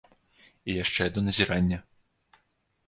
[0.71, 1.77] І яшчэ адно назіранне.